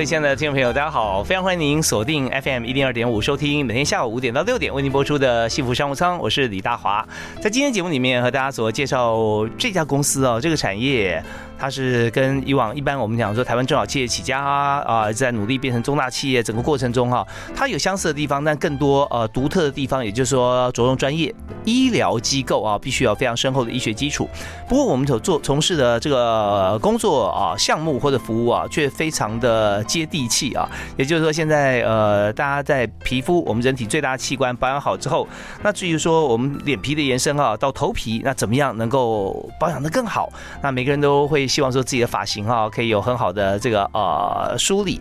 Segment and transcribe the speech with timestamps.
[0.00, 1.22] 位亲爱的听众朋友，大家好！
[1.22, 6.18] 非常欢迎您锁定 FM 一零二点五，收听每天下午五点到六点为您播出的幸福商务舱。
[6.18, 7.06] 我是李大华，
[7.38, 11.22] 在今天节目里面和大家所介绍这家公司哦，这个产业。
[11.60, 21.34] 它是跟以往一般我们讲说台湾中小企业起家啊，啊在努力变成中大企业整个过程中哈，它有相似的地方，但更多呃独特的地方，也就是说着重专业
[21.66, 24.26] 医疗机构啊，必须有非常深厚的医学基础。
[24.66, 30.66] 不过我们所做从事的这个工作啊项目或者服务啊，却非常的接地气啊。
[30.96, 35.28] 也就是说，现在呃大家在皮肤我们人体最大的器官保养好之后，
[35.62, 40.32] 那至于说我们脸皮的延伸啊，到头皮，那怎么样能够保养的更好？
[40.62, 41.49] 那每个人都会。
[41.50, 45.00] 希望说自己的发型啊可以有很好的这个呃梳理，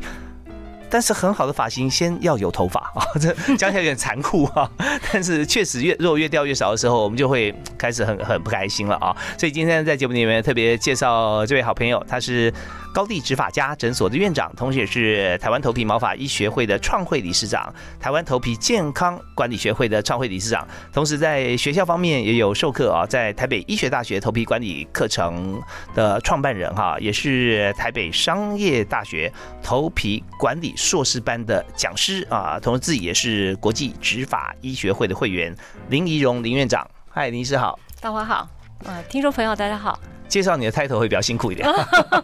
[0.90, 4.70] 但是很好的发型先要有头发啊， 这讲起来有点残酷啊，
[5.14, 9.16] 但是确实越肉越掉越少的时候，我们就会开始很很不开心了啊。
[9.38, 12.52] 所以今天在节目里面特别介绍这位好朋友，他是。
[12.94, 25.62] 高地执法家诊所的院长，同时也是台湾头皮毛发医学会的创会理事长，台湾头皮健康管理学会的创会理事长，同时在学校方面也有授课啊，在台北医学大学头皮管理课程
[25.94, 35.56] 的创办人哈，也是台北商业大学头皮管理硕士班的讲师啊，同时自己也是国际执法医学会的会员。
[35.90, 38.48] 林怡荣林院长，嗨，林医师好，大华好，
[38.86, 40.00] 啊，听众朋友大家好。
[40.30, 41.68] 介绍你的 title 会比较辛苦一点，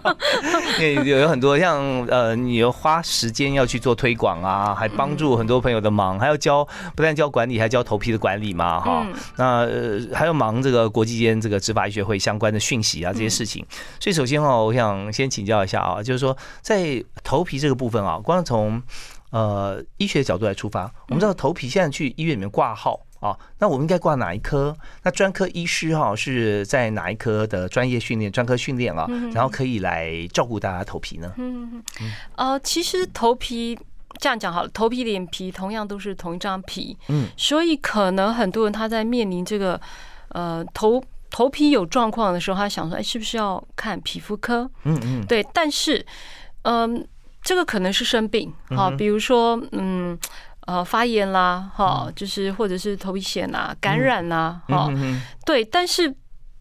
[0.80, 6.64] 因为有很多像呃，你要花时间要去做推广啊，还帮助很多朋友的忙，还要教
[6.96, 9.08] 不但教管理，还教头皮的管理嘛，哈。
[9.38, 13.66] 那呃还要忙这个国际间这个执法医学会相关的讯息啊，这些事情。
[14.00, 18.80] 所以首先哦，我想先请教一下啊，就是说在头皮这个部分啊，光从
[19.32, 23.00] 呃医学角度来出发，我们知道头皮现在去医院里面挂号。
[23.26, 24.76] 哦，那我们应该挂哪一科？
[25.02, 29.08] 那专科医师哈是在哪一科的专业训练、专科训练啊？
[29.34, 31.34] 然后可以来照顾大家头皮呢？
[31.38, 33.76] 嗯嗯呃，其实头皮
[34.20, 39.82] 这样讲好了，头皮、脸皮同样都是同一张皮，嗯，所以可能很多人他在面临这个
[40.30, 44.70] 呃头头皮有状况的时候，他想说，哎，是不是要看皮肤科？
[44.84, 46.06] 嗯嗯，对，但是
[46.62, 47.06] 嗯，
[47.42, 50.18] 这个可能是生病，好，比如说嗯。
[50.66, 54.90] 呃，发炎啦，哈，就是或者是头皮癣啊，感染呐，哈，
[55.46, 55.64] 对。
[55.64, 56.12] 但是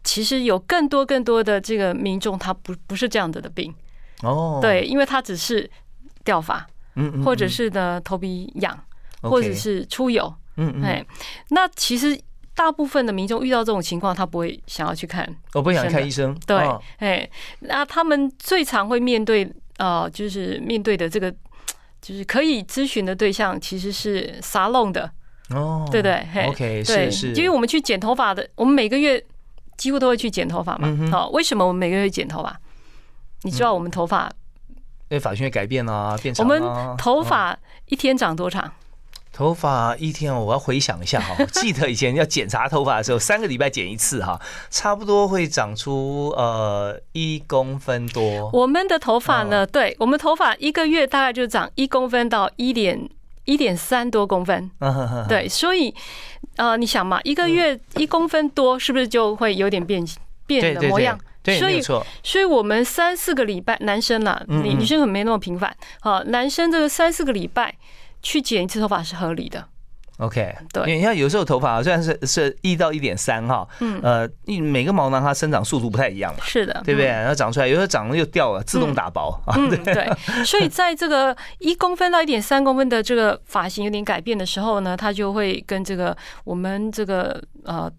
[0.03, 3.73] 其实有更多更多的这个民众，他不不是这样子的病。
[4.21, 5.67] 哦，对，因为他只是
[6.23, 6.63] 掉发，
[6.95, 8.79] 嗯，或者是呢头皮痒，
[9.21, 11.05] 或者是出油，嗯嗯，哎，
[11.49, 12.15] 那其实
[12.53, 16.55] 大部分的民众遇到这种情况，他不会想要去看，我不想看医生，对，
[16.97, 17.27] 哎，
[17.61, 21.33] 那他们最常会面对呃，就是面对的这个。
[22.05, 25.09] 就是可以咨询的对象其实是沙龙的
[25.49, 29.19] 哦，对对，OK，对是，因为我们去剪头发的，我们每个月
[29.75, 31.09] 几乎都会去剪头发嘛。
[31.11, 32.61] 好，为什么我们每个月剪头发？
[33.41, 34.31] 你知道我们头发？
[35.09, 36.47] 因为发型会改变啊，变长啊。
[36.47, 37.57] 我们头发
[37.87, 38.71] 一天长多长？
[39.35, 48.49] 头发一天，我要回想一下哈， 记得以前要检查头发的时候，三个礼拜剪一次哈，差不多会长出呃一公分多。
[48.53, 53.09] 我们的头发呢，对我们头发一个月大概就长一公分到一点
[53.43, 54.71] 一点三多公分。
[55.27, 55.93] 对，所以
[56.55, 60.01] 呃，你想嘛，一个月一公分多，是不是就会有点变
[60.47, 61.19] 变的模样？
[61.43, 62.07] 对，所以错。
[62.23, 65.75] 所以我们三四个礼拜，男生啦，女女生可能没那么频繁。
[65.99, 67.75] 好，男生这个三四个礼拜。
[68.25, 69.63] 去剪一次头发是合理的
[70.17, 74.27] ，OK，对，你看有时候头发虽然是是一到一点三哈，嗯，呃，
[74.59, 77.05] 每个毛囊它生长速度不太一样嘛，是的，对不对？
[77.05, 80.11] 然后长出来有时候长了又掉了，自动打薄，嗯， 对，
[80.43, 87.91] 所以在这个一公分到一点三公分的这个发型有点改变的时候呢，它就会跟这个我们这个呃。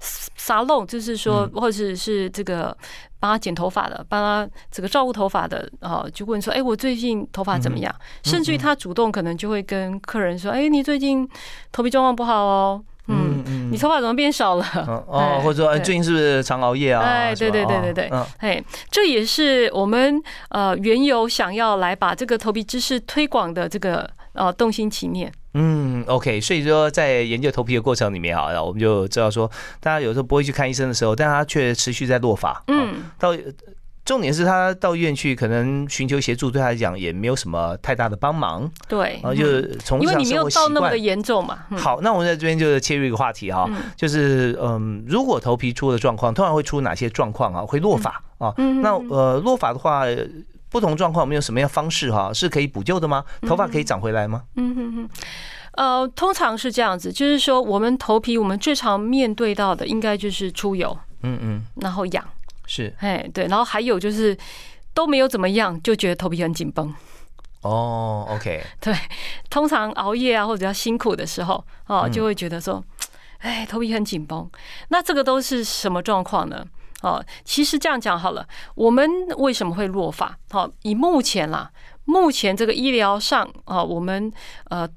[0.00, 2.76] 沙漏就是说，或者是这个
[3.18, 7.94] 帮他剪头发的，帮他这个照顾头发的，啊，就问说，哎，我最近头发怎么样？
[8.22, 11.26] 甚至于他主动可能就会跟客人说，哎，你最近
[11.72, 14.66] 头皮状况不好哦，嗯嗯，你头发怎么变少了？
[15.08, 17.00] 哦，或者说哎最近是不是常熬夜啊？
[17.00, 25.32] 哎，对对对对对，哎，这也是我们呃原有想要来把这个头皮知识推广的这个呃动心起念。
[25.54, 29.48] 嗯，OK，所以说在研究头皮的过程里面啊，我们就知道说，
[29.80, 32.62] 大家有时候不会去看医生的时候，但他却持续在落发。
[32.66, 33.32] 嗯，到
[34.04, 38.70] 重点是他到医院去，可能寻求协助，对他来讲也没有什么太大的帮忙。
[38.88, 41.60] 对，然后就是从因为你没有到那么的严重嘛。
[41.76, 47.62] 好，那我们在这边就切入一个话题哈，就是嗯，如果头皮出了状况，通常会出哪些状况啊？
[47.64, 48.52] 会落发啊？
[48.82, 50.04] 那呃，落发的话。
[50.74, 53.24] 不同状况，我们有什么样方式哈，是可以补救的吗？
[53.42, 54.42] 头发可以长回来吗？
[54.56, 55.08] 嗯哼哼，
[55.74, 62.28] 呃，通常是这样子，就是说我们头皮，我们最常面对到的应该就是出油，嗯嗯，然后痒，
[62.66, 64.36] 是，哎对，然后还有就是
[64.92, 66.92] 都没有怎么样，就觉得头皮很紧绷。
[67.62, 68.92] 哦，OK，对，
[69.48, 72.82] 通常熬夜啊或者比较辛苦的时候，哦，就会觉得说，
[73.38, 74.50] 哎，头皮很紧绷。
[74.88, 76.66] 那这个都是什么状况呢？
[77.04, 80.36] 哦，其实这样讲好了，我们为什么会落发？
[80.50, 81.70] 好，以目前啦，
[82.06, 84.32] 目前这个医疗上啊，我们
[84.70, 84.88] 呃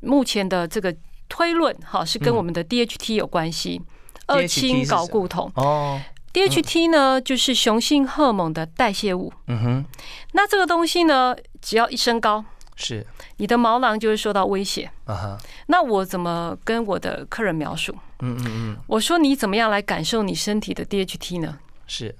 [0.00, 0.94] 目前的这个
[1.30, 3.80] 推论，哈，是跟我们的 DHT 有关系，
[4.26, 5.98] 二氢睾固酮哦。
[6.34, 9.32] DHT 呢，就是雄性荷尔蒙的代谢物。
[9.46, 9.84] 嗯哼，
[10.32, 12.44] 那这个东西呢，只要一升高。
[12.76, 13.04] 是，
[13.38, 15.38] 你的毛囊就会受到威胁啊哈。
[15.66, 17.92] 那我怎么跟我的客人描述？
[18.20, 21.58] 嗯嗯嗯，我说你怎么样来感受你身体的 DHT 呢？
[21.86, 22.14] 是，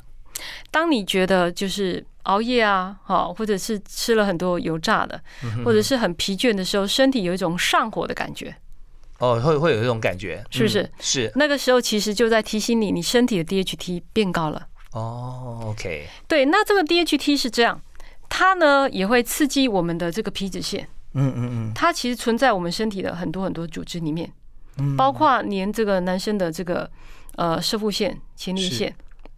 [0.70, 5.20] 当你觉得就是熬夜啊，好，或者是吃了很多油炸的，
[5.64, 8.56] 或者是很疲倦的时候，身体有一种上火的感觉。
[9.18, 10.90] 哦，会会有一种感觉，是不是？
[11.00, 11.32] 是。
[11.36, 14.66] 那个时候其实就在提醒你，你身体的 DHT 变高了。
[14.92, 16.06] 哦，OK。
[16.28, 17.80] 对，那这个 DHT 是这样。
[18.38, 24.30] 它呢也会刺激我们的这个皮脂腺，嗯嗯嗯，它其实存在我们身体的很多很多组织里面，
[24.76, 26.90] 嗯，包括连这个男生的这个
[27.36, 28.94] 呃射腹腺、前列腺，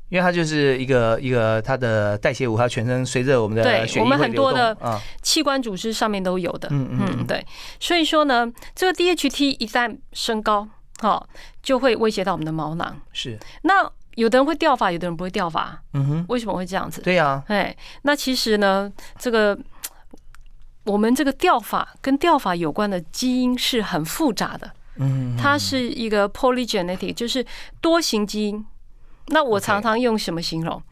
[0.08, 4.76] 因为它就是一个一个它的代谢物，它全身随着我们的对，我们很多的
[5.22, 7.46] 器官组织上面都有的，嗯嗯对，
[7.78, 10.66] 所以说呢，这个 DHT 一旦升高，
[10.98, 11.28] 好，
[11.62, 13.38] 就会威胁到我们的毛囊，是。
[13.62, 13.88] 那。
[14.18, 15.80] 有的人会掉发，有的人不会掉发。
[15.92, 17.00] 嗯哼，为什么会这样子？
[17.02, 19.56] 对呀，哎，那其实呢，这个
[20.84, 24.72] 我们这个掉发跟掉发有关的基因是很复杂的。
[24.96, 27.46] 嗯，它是一个 polygenetic，就是
[27.80, 28.66] 多型基因。
[29.28, 30.82] 那我常常用什么形容？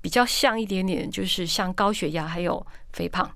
[0.00, 3.28] 比较像一点点，就是像高血压还有肥胖。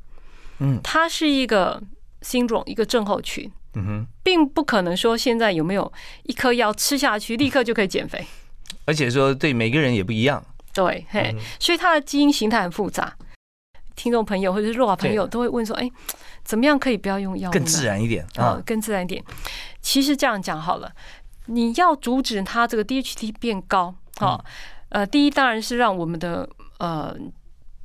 [0.61, 1.83] 嗯，它是一个
[2.23, 3.51] syndrome，一个症候群。
[3.75, 5.93] 嗯哼，并不可能说现在有没有
[6.23, 8.25] 一颗药吃下去，立刻就可以减肥。
[8.85, 10.43] 而且说对每个人也不一样，
[10.75, 13.17] 对，嘿，所以它的基因形态很复杂。
[13.97, 15.91] 听众朋友或者是弱朋友都会问说：“哎，
[16.43, 17.53] 怎么样可以不要用药物？
[17.53, 19.23] 更自然一点啊，更自然一点。”
[19.83, 20.91] 其实这样讲好了，
[21.47, 24.43] 你要阻止它这个 DHT 变高，好，
[24.89, 27.15] 呃，第一当然是让我们的呃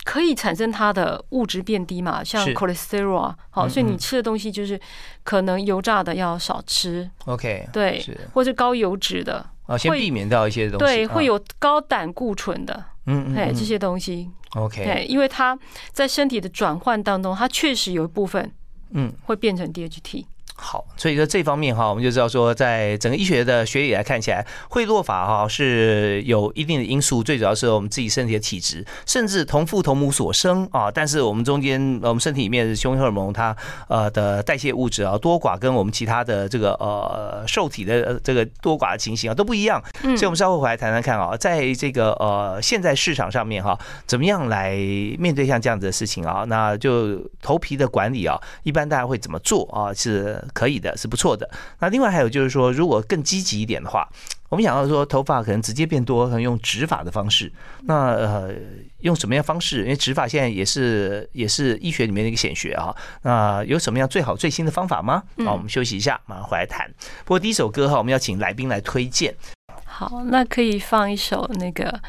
[0.05, 4.79] 可以产生它的物质变低嘛，像 cholesterol，好，所以你吃的东西就是
[5.23, 8.01] 可能油炸的要少吃，OK，对，
[8.33, 9.49] 或者高油脂的。
[9.65, 10.85] 啊，先避免掉一些东西。
[10.85, 15.57] 对，会有高胆固醇的，嗯嗯，哎，这些东西，OK，对，因为它
[15.91, 18.51] 在身体的转换当中，它确实有一部分，
[18.91, 20.25] 嗯，会变成 DHT。
[20.57, 30.89] 好，所以说这方面哈，我们就知道说，在整个医学的学理来看起来，会落法哈是有一定的因素，最主要是我们自己身体的体质，甚至同父同母所生啊。
[30.89, 33.55] 但是我们中间，我们身体里面的雄性荷尔蒙它
[33.89, 39.83] 呃的代谢物质啊多寡，跟我们其他的这个呃受体的这个多寡的情形啊都不一样。
[40.01, 44.73] 所以我们稍后回来谈谈看啊，在这个呃现在市场上面哈，怎么样来
[45.19, 46.45] 面对像这样子的事情啊？
[46.47, 49.93] 那就头皮的管理啊，一般大家会怎么做啊？
[49.93, 51.49] 是可以的，是不错的。
[51.79, 54.07] 那另外还有就是说，如果更积极一点的话，
[54.49, 57.51] 我们想要说头发可能直接变多，可能用植发的方式。
[57.83, 58.53] 那呃，
[58.99, 59.81] 用什么样方式？
[59.81, 62.95] 因为植发现在也是也是医学里面的一个显学啊。
[63.23, 65.23] 那有什么样最好最新的方法吗？
[65.45, 66.89] 好，我们休息一下，马上回来谈。
[67.23, 69.35] 不过第一首歌哈，我们要请来宾来推荐。
[69.83, 72.01] 好，那可以放一首那个，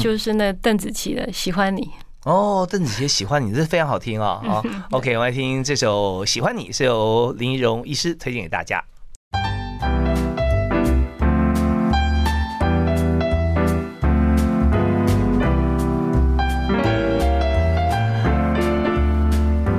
[0.00, 1.82] 就是那邓紫棋的《喜欢你》。
[2.24, 4.40] 哦，邓紫棋喜欢你，这非常好听啊！
[4.42, 4.64] 好，
[4.96, 8.82] OK，我们来听这首《喜欢你》，是由林依荣医师推荐给大家。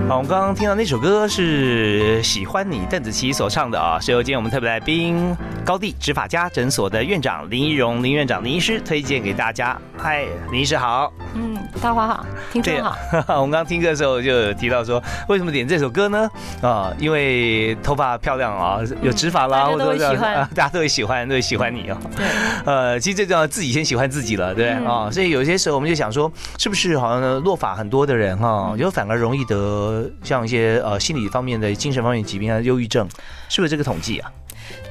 [0.07, 9.75] 好，我们刚刚听到那首歌是《喜欢你》，邓紫棋所唱的啊，是由今天我们特别来宾高地植发家诊所的院长林一荣林院长林医师推荐给大家。
[9.97, 11.11] 嗨，林医师好。
[11.33, 12.95] 嗯，大华好，听众好。
[13.41, 16.29] 我们刚刚听歌的时候就有提到说，为什么点这首歌呢？
[16.61, 21.97] 啊，因为头发漂亮啊，有植发啦，或者喜欢， 大家都会喜欢，都会喜欢你哦。
[22.15, 22.25] 对。
[22.71, 25.09] 呃，其实最重要自己先喜欢自己了，对啊。
[25.11, 33.09] 所以有些时候我们就想说，是不是好像落发很多的人哈，就反而容易得像一些呃心理方面的、精神方面疾病啊，忧郁症，
[33.49, 34.31] 是不是这个统计啊？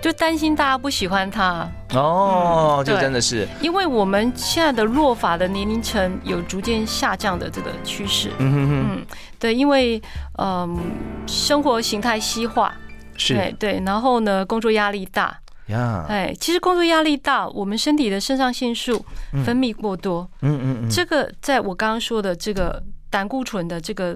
[0.04, 1.66] 就担心大家不喜欢他。
[1.94, 8.30] 哦，就真的是，因为我们现在的落法的年龄层有逐渐下降的这个趋势。
[8.38, 9.06] 嗯哼哼，
[9.38, 9.98] 对，因为
[10.36, 10.78] 嗯，
[11.26, 12.74] 生活形态西化，
[13.16, 15.34] 是，对对，然后呢，工作压力大。
[15.68, 19.02] 呀，哎，其实工作压力大，我们身体的肾上腺素
[19.46, 24.14] 分泌过多，嗯嗯嗯，这个在我刚刚说的这个胆固醇的这个。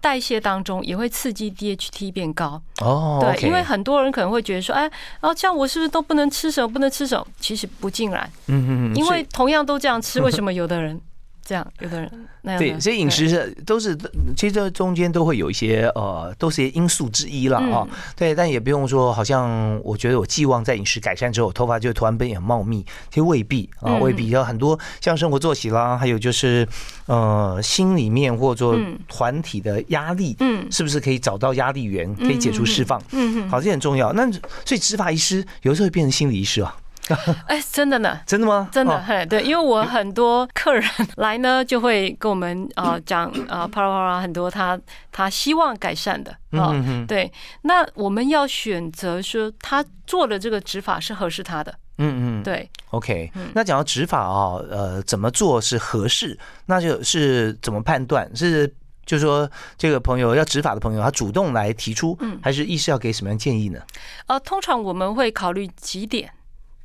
[0.00, 7.26] 代谢当中也会刺激 DHT 变高哦，对，因为很多人可能会觉得说，哎，然后这样我是不是都不能吃什么，不能吃什么？
[7.40, 11.00] 其实不尽然，嗯嗯，因为同样都这样吃，为什么有的人？
[11.48, 12.60] 这样，有的人那样。
[12.60, 13.96] 对，所以饮食是都是，
[14.36, 17.88] 其实这中间都会有一些呃，都是因素之一了啊。
[18.14, 24.28] 对，但也不用说，好像我觉得我寄望在饮食改善之后，头发就突然变很茂密，其实未必啊，未必。
[24.28, 26.68] 要很多像生活作息啦，还有就是
[27.06, 28.78] 呃，心里面或者说
[29.08, 33.00] 团体的压力，嗯，是不是可以找到压力源，可以解除释放？
[33.12, 34.12] 嗯嗯，好，这很重要。
[34.12, 34.30] 那
[34.66, 36.76] 所以植发医师有时候会变成心理医师啊。
[37.46, 38.20] 哎，真的呢？
[38.26, 38.68] 真的吗？
[38.72, 40.84] 真的，嘿，对，因为我很多客人
[41.16, 44.78] 来呢，就会跟我们啊讲啊，啪啦啪啦，很多他
[45.10, 46.72] 他希望改善的啊，
[47.06, 47.30] 对，
[47.62, 56.38] 那我们要选择说他做的这个指法是合适他的，嗯嗯，对，OK，那讲到执法啊，呃，怎么做是合适？
[56.66, 58.30] 那就是怎么判断？
[58.36, 58.66] 是
[59.06, 63.80] 就是说这个朋友要执法的朋友，他主动来提出，嗯，还是医师要给什么样建议呢？
[64.26, 66.30] 呃，通常我们会考虑几点。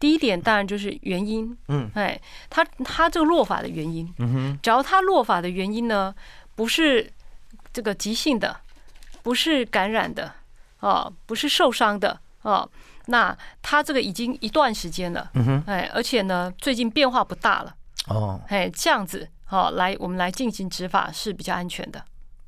[0.03, 2.19] 第一点当然就是原因，嗯，哎，
[2.49, 6.13] 他他这个落法的原因，嗯哼，只要他落法的原因呢，
[6.55, 7.09] 不是
[7.71, 8.57] 这个急性的，
[9.21, 10.33] 不是感染的，
[10.81, 12.69] 哦，不是受伤的，哦，
[13.05, 17.73] 那他这个已经一段时间了，嗯哼，哎，而且呢，最近变化不大了，
[18.09, 22.03] 哦，哎，这样子，好，来我们来进行执法是比较安全的。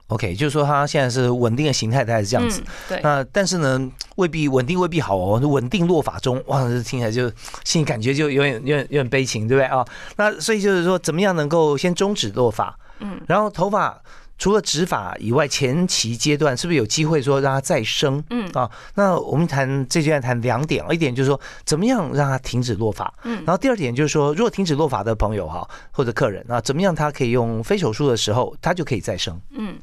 [0.08, 2.64] OK，就是说它现在是稳定的形态，大概是这样子。
[2.88, 3.00] 对。
[3.02, 5.40] 那但是呢，未必稳定，未必好哦。
[5.40, 7.28] 稳定落法中，哇，这听起来就
[7.64, 9.84] 心里感觉就有点、有点、有点悲情，对不对啊？
[10.18, 12.78] 那所以就是说，怎么样能够先终止落法？
[13.00, 13.20] 嗯。
[13.28, 14.00] 然后头发
[14.38, 18.24] 除了植发以外，前期阶段是不是有机会说让它再生？
[18.30, 18.48] 嗯。
[18.54, 23.12] 啊，那我们谈这阶段谈两点，一点就是说怎么样让它停止落发。
[23.24, 23.38] 嗯。
[23.38, 29.42] 然后第二点就是说，如果停止落发的朋友哈，或者客人啊，怎么样他可以用非手术的时候，他就可以再生？
[29.50, 29.76] 嗯。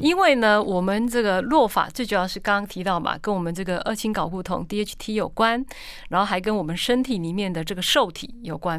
[0.00, 5.64] 因为呢，我们这个落法最主要是刚刚提到嘛，跟我们这个二氢睾固酮 DHT 有关，
[6.10, 8.78] 然后还跟我们身体里面的这个受体有关，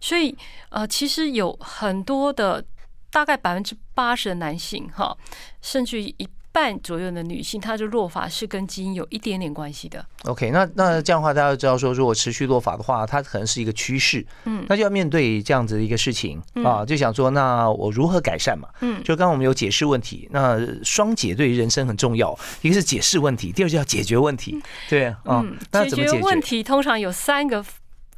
[0.00, 0.36] 所以
[0.70, 2.64] 呃，其实有很多的
[3.10, 5.16] 大概百分之八十的男性哈，
[5.60, 6.14] 甚至一。
[6.54, 10.06] 半左右的女性，她的落发是跟基因有一点点关系的。
[10.22, 14.24] OK，那那这样的话，大家知道说，如果持续落发的话，它可能是一个趋势。
[14.44, 18.68] 嗯，那就要面对这样子的一个事情啊，就想说，那我如何改善嘛？
[18.82, 24.56] 嗯，就刚刚我们有解释问题，那双解对于人生很重要，一个是解释问题，第二就要解决问题。
[24.88, 27.64] 对啊，那解决问题通常有三个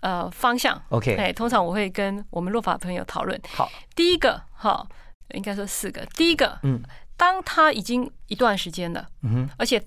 [0.00, 0.78] 呃方向。
[0.90, 3.40] OK，哎，通常我会跟我们落发朋友讨论。
[3.48, 4.86] 好，第一个哈，
[5.34, 6.06] 应该说四个。
[6.14, 6.82] 第一个，嗯。
[7.16, 9.82] 当他已经一段时间了，嗯而且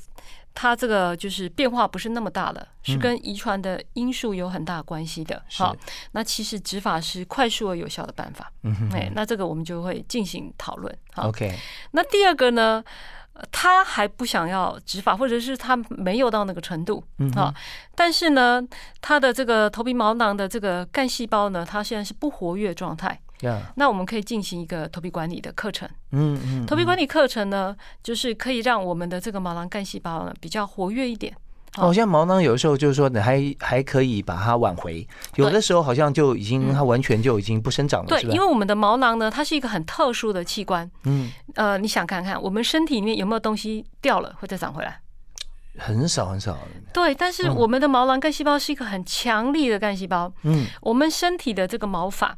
[0.55, 5.41] 他这个就是变化不是那么大了，是跟遗传的因素有很大关系的。
[5.51, 5.75] 好，
[6.11, 8.51] 那其实执法是快速而有效的办法。
[8.63, 10.93] 嗯哼，哎，那这个我们就会进行讨论。
[11.15, 11.55] OK，
[11.91, 12.83] 那第二个呢，
[13.51, 17.01] 他还不想要执法，或者是他没有到那个程度。
[17.19, 17.53] 嗯，好，
[17.95, 18.61] 但是呢，
[18.99, 23.17] 他的这个头皮毛囊的这个干细胞呢，它现在是不活跃状态。
[23.75, 25.87] 那我们可以进行一个头皮管理的课程。
[26.11, 31.35] 嗯嗯，头皮管理课程呢，就是可以让我们的这个毛囊干细胞呢比较活跃一点。
[31.73, 35.05] 好像毛囊有的时候就是说，你还还可以把它挽回；
[35.35, 38.07] 有的时候好像就已经它完全就已经不生长了。
[38.07, 40.89] 对，因为我们的毛囊呢，它是一个很特殊的器官。
[41.03, 44.99] 嗯，呃，你想看看我们身体里面有没有东西掉了会再长回来？
[45.77, 46.57] 很少很少，
[46.91, 50.31] 对，但是我们的毛囊干细胞是一个很强力的干细胞。
[50.43, 52.37] 嗯，我们身体的这个毛发，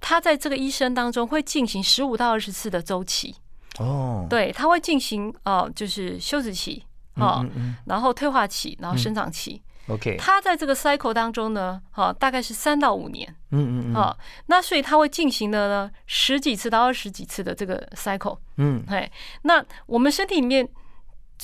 [0.00, 3.34] 它在这个一生当中会进行十五到二十次的周期。
[3.78, 6.84] 哦，对，它会进行哦，就是休止期，
[7.14, 7.46] 哦，
[7.86, 9.62] 然后退化期，然后生长期。
[9.88, 13.26] OK，它在这个 cycle 当中呢，哈，大概是三到五年。
[13.52, 18.36] 嗯嗯嗯，好，那所以它会进行的呢十几次到二十几次的这个 cycle。
[18.58, 19.10] 嗯，嘿，
[19.42, 20.68] 那我们身体里面。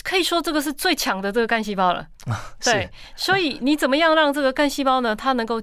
[0.02, 2.06] 可以说这个是最强的这个干细胞了。
[2.60, 5.14] 是对，所以你怎么样让这个干细胞呢？
[5.14, 5.60] 它能够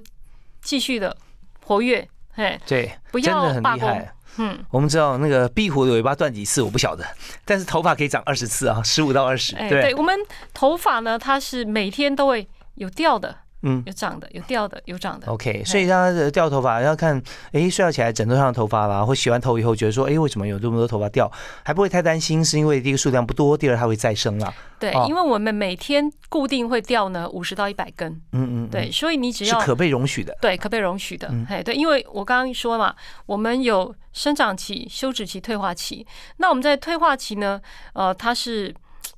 [0.62, 1.16] 继续的
[1.64, 2.08] 活跃？
[2.32, 4.12] 嘿，对，不真的很要罢工厉害。
[4.38, 7.02] 嗯，我们知道那个壁虎的尾巴断几次我不晓得，
[7.46, 9.54] 但是头发可以长二十次啊，十五到二十。
[9.54, 10.14] 对，我们
[10.52, 13.34] 头发呢，它是每天都会有掉的，
[13.68, 15.26] 嗯有长的，有掉的，有长的。
[15.26, 17.20] ，OK，所以他的掉头发要看，
[17.52, 21.30] 哎，睡觉起来枕头上的头发啦，或洗完头以后觉得说，哎，为什么有这么多头发掉？
[21.64, 24.54] 还不会太担心，是因为第一个数量不多，第二它会再生啦。
[24.78, 30.36] 对哦，因为我们每天固定会掉呢五十到一百根，嗯嗯，嗯对，，所以你只要是可被容许的。
[30.40, 32.94] 对可被容许的嗯，哎，对，因为我刚刚说嘛，
[33.26, 36.06] 我们有生长期、休止期、退化期。
[36.36, 37.60] 那我们在退化期呢，
[37.94, 38.72] 呃，它是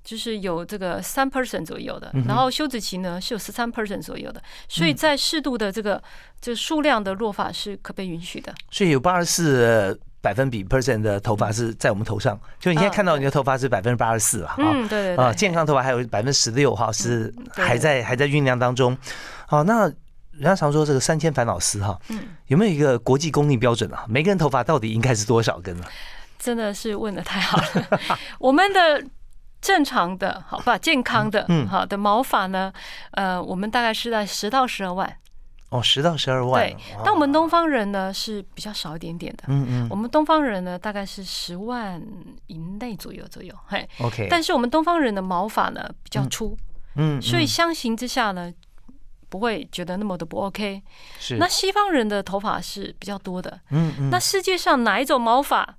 [0.09, 6.03] 就是有这个三 percent 左右的然后休止期呢是有十三 percent 左右的，所嗯以在适度的这个
[6.41, 8.55] 这个数量的落发是可被允许的。
[8.71, 14.57] 所以有八十四百分比 percent 的头发是在我们头上，就你现在啊看到你的头发是百分之八十四了哈。
[14.61, 18.97] 嗯，对对啊，对，健康头发还有百分之十六哈，是还在还在酝酿当中。
[19.47, 19.83] 好，那
[20.33, 24.07] 人家常说这个三千烦恼丝哈，嗯有没有一个国际公定标准啊？
[24.09, 25.89] 每个人头发到底应该是多少根啊？
[26.39, 28.19] 真的是问的太好了。
[28.41, 29.05] 我们的
[29.61, 32.73] 正常的好吧，健康的嗯好的毛发呢，
[33.13, 35.17] 呃，我们大概是在十到十二万。
[35.71, 39.45] 哦，十到十二万对。，但我们东方人呢是比较少一点点的。
[39.49, 42.03] 嗯嗯我们东方人呢，大概是十万
[42.47, 43.87] 以内左右左右，嘿。
[44.01, 46.57] ，OK，但是我们东方人的毛发呢比较粗，
[46.97, 48.51] 嗯，所以嗯相形之下呢，
[49.29, 50.83] 不会觉得那么的不 OK。
[51.19, 53.61] 是那西方人的头发是比较多的。
[53.71, 55.77] 嗯嗯，那世界上哪一种毛发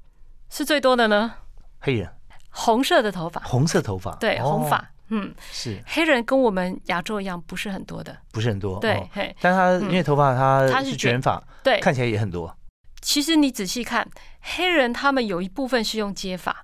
[0.52, 1.34] 是最多的呢？
[1.80, 2.08] 黑人
[2.50, 4.92] 红色的头发，红色头发，对，哦红发。
[5.12, 8.16] 嗯，是黑人跟我们亚洲一样，不是很多的。
[8.32, 8.80] 不是很多？
[8.80, 11.80] 对哦，嘿，但他因为头发他他是是卷卷发，对。
[11.80, 12.56] 看起来也很多
[13.02, 14.08] 其实你仔细看，
[14.40, 16.56] 黑人他们有一部分是用接发，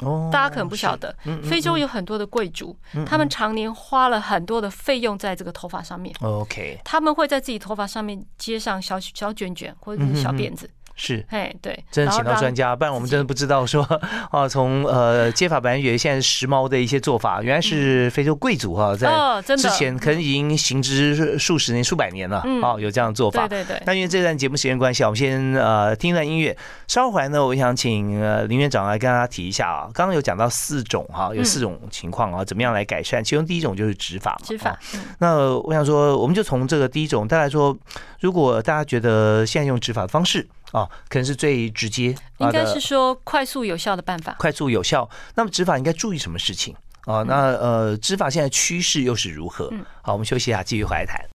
[0.00, 0.28] 哦。
[0.32, 1.14] 大家可能不晓得。
[1.26, 6.12] 嗯，嗯非洲有很多的贵族，他们常年花了很多的费用在这个头发上面。
[6.22, 11.24] 嗯 OK 他们会在自己头发上面接上小小卷卷或者是小辫子，是。
[11.30, 13.82] 哎，对，真的请到专家，不然我们真的不知道说
[14.30, 22.62] 啊，从呃接法本来以为现在时髦的一些做法，原来是非洲贵族哈，在之前可能已经行之数十年、数百年了，嗯。
[22.62, 23.64] 哦，有这样的做法对。
[23.64, 26.56] 对对，那因为这段节目时间关系啊，我们先呃听一段音乐，
[26.86, 33.22] 稍后回来呢，我想请呃林院长来跟大家提一下啊，刚刚有讲到四种哈，有四种情况啊，怎么样来改善？
[33.22, 34.76] 其中第一种就是执法嘛，植发哦，
[35.18, 37.76] 那我想说，我们就从这个第一种，大家说，
[38.20, 44.34] 如果大家觉得现在用执法的方式啊，可能是最直接应该是说快速有效的办法。
[44.38, 46.74] 快速有效，那么执法应该注意什么事情
[47.06, 47.22] 啊？
[47.22, 49.84] 那呃，执法现在趋势又是如何嗯？
[50.02, 51.31] 好，我们休息一下，继续回来谈。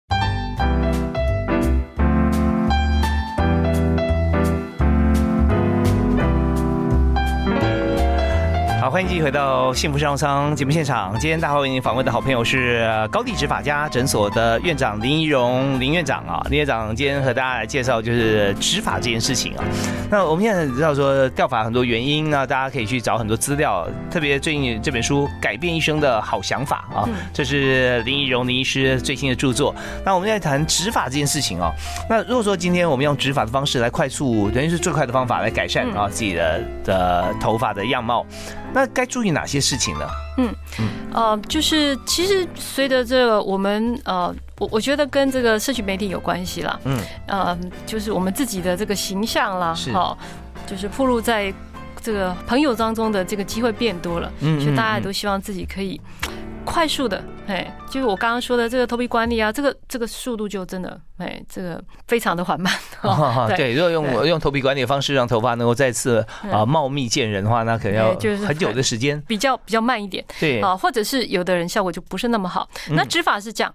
[8.85, 11.11] 好，欢迎继续回到幸福商务舱节目现场。
[11.17, 16.45] 今天大华为您访问的好朋友是呃高地植发家诊所的院长林怡荣林院长啊。
[16.51, 19.63] 林院长今天和大家来介绍就是植发这件事情啊。
[20.11, 29.73] 那我们现在知道说掉发很多原因呢，大家可以去找很多资料，特别最近这本书《改变一生的好想法》啊，这是林怡荣林医师最新的著作。
[30.05, 31.71] 那我们在谈植发这件事情啊，
[32.07, 38.23] 那如果说今天我们用植发的方式来快速，等于是最快的方法来改善啊自己的的头发的样貌，
[38.75, 40.05] 那该注意哪些事情呢？
[40.37, 40.53] 嗯
[41.13, 46.77] 呃，就是其实随着这个我们呃，我我觉得跟这个社区媒体有关系啦。
[46.83, 50.17] 嗯，呃，就是我们自己的这个形象啦，是好，
[50.67, 51.53] 就是铺露在
[52.01, 55.99] 这个朋友当中的这个机会变多了，嗯所以大家也都希望自己可以
[56.65, 62.73] 快速的，哎，就是我刚刚说的这个头皮管理啊，这个这个速度就真的，哎，这个非常的缓慢。
[63.03, 69.21] 哦，对对，如果用对用头皮管理的方式让头发能够再次啊茂密见人的话，那可能要就是很久的时间。
[69.27, 72.67] 比较比较慢一点对，啊，或者是有的人效果就不是那么好。
[72.89, 73.73] 嗯那植发是这样，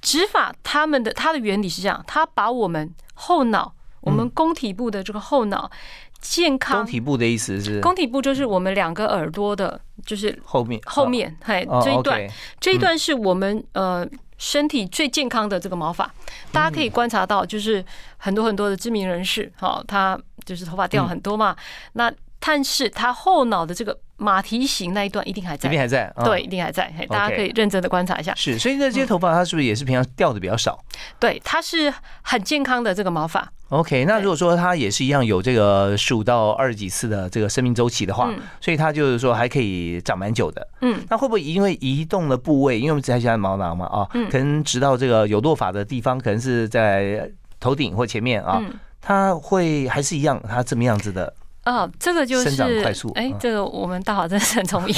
[0.00, 5.70] 植发他们的它的原理是这样，它把我们后脑，我们宫体部的这个后脑
[6.20, 7.80] 健康，体部的意思是？
[7.80, 12.28] 工体部就是我们两个耳朵的，就是后面后面，嘿哦这一段。
[12.60, 14.06] 这一段是我们呃
[14.36, 16.12] 身体最健康的这个毛发，
[16.52, 17.84] 大家可以观察到，就是
[18.18, 21.56] 很多很多的知名人士，哈，他就是头发掉很多嘛，
[21.94, 25.68] 那但是他后脑的这个马蹄形那一段一定还在。
[25.68, 30.78] 一定，还在，嗯对，一定还在，嘿，大家可以认真的观察一下，是，所以那这些头发它是不是也是平常掉的比较少？
[31.18, 38.38] 对，它是很健康的这个毛发，？OK，那如果说它也是一样有这个十五到二十几次的这个生命周期的话，嗯。
[38.60, 40.68] 所以它就是说还可以长蛮久的。
[40.82, 44.28] 嗯，那会不会因为移动的部位，因为我们只在讲毛囊嘛啊，嗯。
[44.30, 48.74] 可能直到这个有落发的地方，可能是在头顶或前面啊，嗯。
[49.00, 51.32] 它会还是一样，它这么样子的
[51.64, 52.62] 啊，这个就是
[53.14, 54.94] 哎嗯，这个我们大华真是很聪明。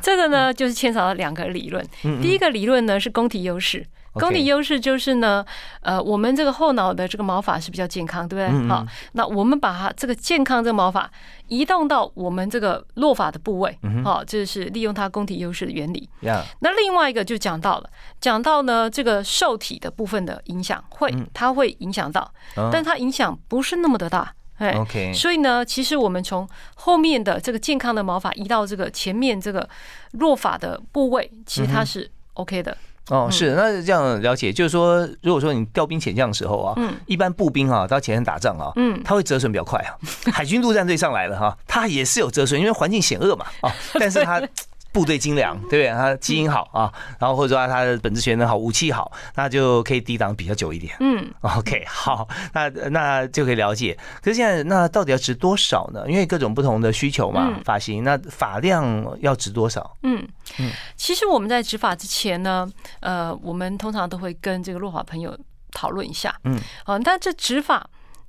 [0.00, 1.84] 这个呢，就是牵扯到两个理论。
[2.22, 5.44] 第一个理论呢是工体优势，嗯 OK 宫体优势就是呢，
[5.82, 8.68] 呃，我们这个后脑的这个毛发是比较健康，对不对？
[8.68, 11.10] 好，那我们把它这个健康这个毛发
[11.48, 16.08] 移动到我们这个落发的部位，嗯好，这是利用它工体优势的原理。
[16.20, 29.68] 呀，那另外一个就讲到了，讲到呢这个受体的部分的影响，会它会影响到，嗯但它影响不是那么的大，哎 OK 所以呢，其实我们从后面的这个健康的毛发移到这个前面这个
[30.12, 32.76] 弱发的部位，其实它是 OK 的。
[33.10, 39.92] 哦，是，那这样了解，就是说，如果说你调兵遣将的时候啊，嗯一般步兵啊到前线打仗啊，嗯他会折损比较快啊。
[40.32, 44.40] 海军陆战队上来了哈，他也是有折损，因为环境险恶嘛啊，但是他。
[44.94, 45.88] 部队精良，对不对？
[45.88, 50.96] 他基因好啊，然后或者说他的本质学能好，武器好，那就可以抵挡比较久一点。
[51.00, 53.98] 嗯，OK，好，那那就可以了解。
[54.22, 56.04] 可是现在那到底要值多少呢？
[56.08, 59.96] 因为各种不同的需求嘛，嗯发型那发量要值多少？
[60.04, 60.24] 嗯
[60.60, 65.36] 嗯，其实我们在植发之前呢，呃，我们通常都会跟这个落发朋友
[65.72, 67.84] 讨论一下，嗯，啊，但这植发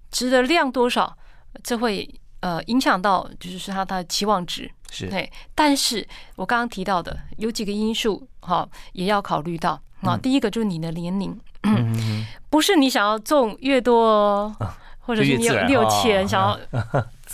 [0.10, 1.16] 植的量多少，
[1.64, 5.08] 这会呃影响到就是他的期望值，是。
[5.10, 5.32] 对。
[5.54, 10.18] 但是我刚刚提到的有几个因素，哈，也要考虑到啊。
[10.18, 14.56] 第一个就是你的年龄， 嗯，不是你想要中越多，
[15.00, 16.42] 或者是你有你有钱哦想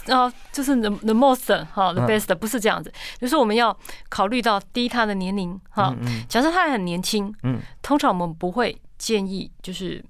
[0.08, 2.08] 要， 啊，就是 the the most 哈 the 嗯。
[2.08, 3.76] best 不是这样子，就是我们要
[4.10, 5.96] 考虑到第一他的年龄哈，
[6.28, 10.04] 假设他还很年轻，嗯，通常我们不会建议就是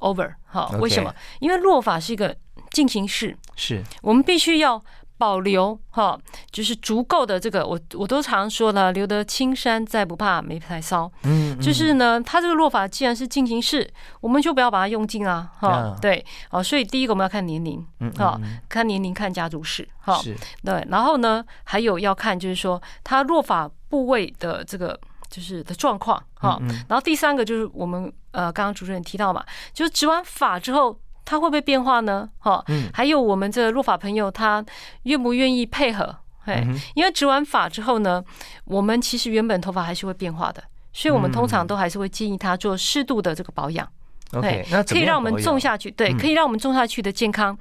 [0.00, 1.14] over 哈为什么？
[1.40, 2.34] 因为落法是一个
[2.70, 3.82] 进行式，是。
[4.02, 4.82] 我们必须要
[5.16, 6.18] 保留哈，
[6.50, 11.10] 就是足够的这个，我我都常说了，留得青山在，不怕没柴烧。
[11.22, 13.88] 嗯，就是呢，它这个落法既然是进行式，
[14.20, 15.68] 我们就不要把它用尽啊，哈。
[15.68, 20.36] 啊，对，哦，所以第一个我们要看年龄，嗯哈，看年龄，看家族史，哈，是。
[20.64, 24.98] 对，然后呢，还有要看就是说它落法部位的这个
[25.30, 30.98] 就是的状况，哈，然后第三个就是我们呃刚刚主持人提到嘛，就是植完法之后。
[31.24, 32.28] 它会不会变化呢？
[32.38, 34.64] 哈，还有我们这个落发朋友，他
[35.04, 36.14] 愿不愿意配合？
[36.44, 36.62] 哎，
[36.94, 38.22] 因为植完发之后呢，
[38.66, 43.88] 我们其实原本头发还是会变化的，所以我们通常都还是会建议他做适度的这个保养。
[44.32, 47.56] OK，那可以让我们种下去，对，可以让我们种下去的健康，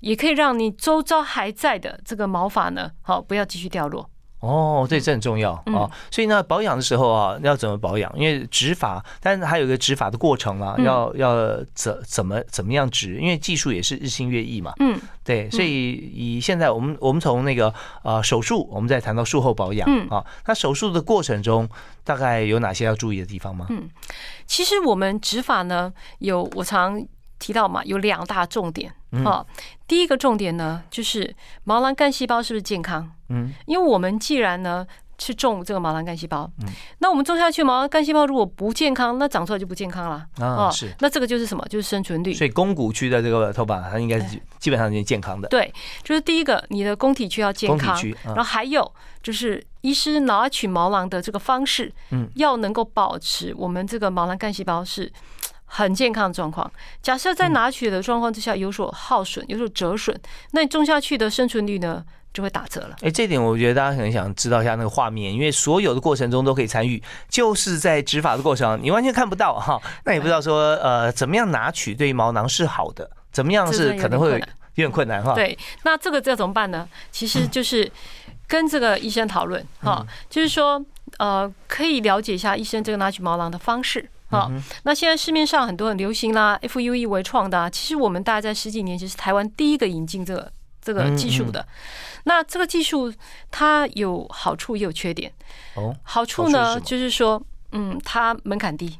[0.00, 4.08] 也可以让你周遭还在的这个毛发呢，好不要继续掉落。
[4.40, 5.90] 哦，对，这很重要啊哦。
[6.10, 8.12] 所以呢，保养的时候啊，要怎么保养？
[8.16, 13.16] 因为植发，但是还有一个植发的过程啊，嗯要要怎怎么怎么样植？
[13.16, 14.72] 因为技术也是日新月异嘛。
[14.78, 17.72] 嗯，对，所以以现在我们我们从那个
[18.04, 20.24] 呃手术，我们再谈到术后保养嗯啊。
[20.46, 21.68] 那手术的过程中，
[22.04, 23.66] 大概有哪些要注意的地方吗？
[23.70, 23.88] 嗯
[24.46, 27.04] 其实我们植发呢，有我常
[27.38, 29.44] 提到嘛，有两大重点嗯啊。
[29.88, 33.10] 第一个重点呢，就是毛囊干细胞是不是健康？
[33.30, 34.86] 嗯，因为我们既然呢
[35.18, 41.64] 是种这个毛囊干细胞，嗯那我们种下去毛囊干细胞如果不健康，那长出来就不健康了啊是那这个就是什么？
[41.68, 42.32] 就是生存率。
[42.32, 45.48] 所以肱骨区的这个头发，它应该是基本上已经健康的。
[45.48, 45.72] 对，
[46.04, 55.10] 就是第一个，你的宫体区要健康然后还有就是医师拿取毛囊的这个方式，嗯，要能够保持我们这个毛囊干细胞是
[55.68, 56.68] 很健康的状况。
[57.00, 60.18] 假设在拿取的状况之下有所耗损、有所折损，
[60.50, 62.02] 那你种下去的生存率呢
[62.32, 62.96] 就会打折了。
[63.02, 74.38] 哎，这点我觉得大家可能想知道一下那个画面，因为所有的过程中都可以参与，就是在执法的过程，你完全看不到哈，那也不知道说呃怎么样拿取对于毛囊是好的，怎么样是可能会有
[74.74, 76.88] 点困难哈。，对，那这个这怎么办呢？
[77.10, 77.90] 其实就是
[78.46, 80.82] 跟这个医生讨论哈，就是说
[81.18, 84.08] 呃，可以了解一下医生这个拿取毛囊的方式。
[84.30, 84.50] 好，
[84.82, 91.66] 那现在市面上很多很流行啦，FUE 为创的、啊，其实我们大概在十几年前是台湾第一个引进这个这个技术的。
[92.24, 93.12] 那这个技术
[93.50, 95.32] 它有好处也有缺点。
[95.76, 98.98] 哦，好处呢，就是说，嗯，它门槛低，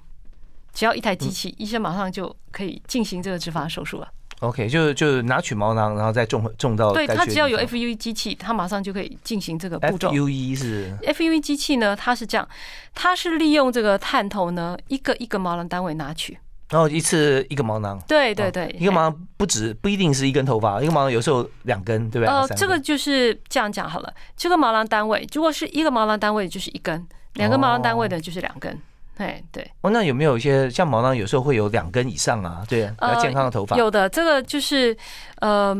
[0.72, 4.08] 只要一台机器，医生马上就可以进行这个植发手术了。
[4.40, 10.10] OK，就就拿取毛囊，然后再种种到对，该它只要有 FUE 机器，它马上就可以进行这个步骤。
[10.10, 12.48] FUE 是 FUE 机器呢，它是这样，
[12.94, 16.38] 它是利用这个探头呢，一个一个毛囊单位拿取。
[16.70, 17.96] 然后一次一个毛囊。
[17.96, 22.28] 哦对对对，一个毛囊不止不一定是一根头发，一个毛囊有时候两根，对不对？
[22.28, 24.14] 呃，这个就是这样讲好了。
[24.36, 28.78] 这个毛囊单位，如果是一个毛囊单位就是一根，两个毛囊单位的就是两根。
[29.18, 32.64] 哎，对，哦，那有没有一些像毛囊有时候会有两根以上啊？
[32.68, 33.76] 对，比较健康的头发。
[33.76, 34.96] 呃有的这个就是，
[35.40, 35.76] 呃，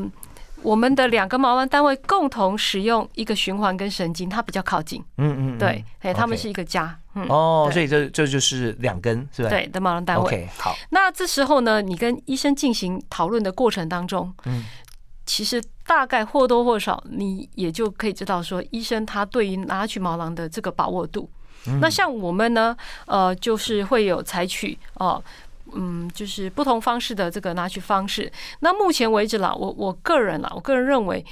[0.63, 5.01] 我们的两个毛囊单位共同使用一个循环跟神经，它比较靠近。
[5.17, 6.99] 嗯嗯，嗯对，哎，他们是一个家。
[7.15, 9.49] 嗯，哦，所以这这就是两根，是吧？
[9.49, 10.25] 对的毛囊单位。
[10.25, 14.65] ，OK，好，那这时候呢，你跟医生进行讨论的过程当中，嗯
[15.27, 21.31] 其实大概或多或少，你也就可以知道说，医生他对于拿取毛囊的这个把握度。
[21.81, 25.23] 那像我们呢，呃，就是会有采取哦，
[25.75, 28.33] 嗯，就是不同方式的这个拿取方式。
[28.61, 31.25] 那目前为止啦，我我个人啦，我个人认为，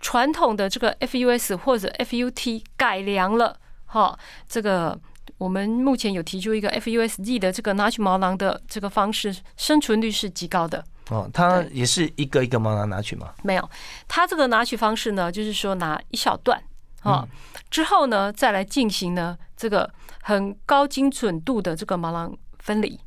[0.00, 4.18] 传统的这个 FUS 或者 FUT 改良了，哈，
[4.48, 4.98] 这个
[5.38, 10.84] 我们目前有提出一个 FUSD 的这个拿取毛囊的这个方式，生存率是极高的。
[11.10, 13.32] 哦，它也是一个一个毛囊拿取吗？
[13.44, 13.70] 没有，
[14.08, 16.60] 它这个拿取方式呢，就是说拿一小段。
[17.06, 17.26] 啊，
[17.70, 19.90] 之后呢，再来进行呢这个
[20.22, 22.98] 很高精准度的这个毛囊分离，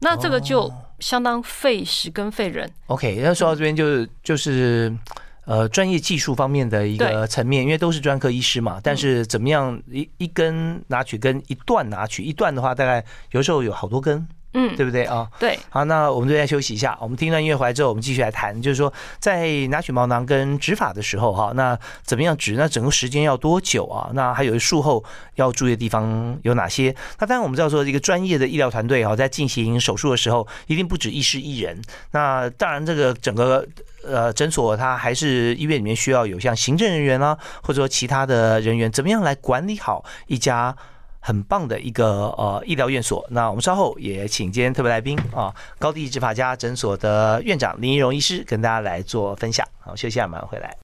[0.00, 2.70] 那这个就相当费时跟费人。
[2.86, 4.96] OK，那说到这边就是就是
[5.44, 14.26] 呃专业技术方面的一个层面，因为都是专科医师嘛，但是怎么样一一根拿取跟一段拿取，一段的话大概有时候有好多根。
[14.52, 15.28] 嗯，对不对啊？
[15.38, 22.54] 对，好，那我们这边休息一下，我们听段音乐回来之后，我们继续来谈，就是说在拿取毛囊跟植发的时候，哈，那怎么样植？
[22.54, 24.10] 那整个时间要多久啊？
[24.12, 25.04] 那还有术后
[25.36, 26.94] 要注意的地方有哪些？
[27.20, 31.80] 那当然我们知道说，一个专业的医疗团队哈，在进行手术的时候，一定不止医师一人。
[32.10, 33.64] 那当然，这个整个
[34.04, 40.74] 呃诊所，它还是医院里面需要有像行政人员啊，或者说其他的人员，怎么样来管理好一家？
[41.20, 49.66] 很棒的一个呃医疗院所，那我们稍后也请今天特别来宾啊，高地执法家诊所的院长林怡荣医师跟大家来做分享。
[49.80, 50.76] 好，休息下，马上回来。